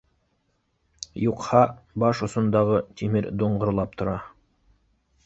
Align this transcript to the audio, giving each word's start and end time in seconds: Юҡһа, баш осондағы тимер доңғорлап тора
Юҡһа, 1.23 1.59
баш 2.03 2.21
осондағы 2.29 2.79
тимер 3.03 3.29
доңғорлап 3.43 3.95
тора 4.01 4.17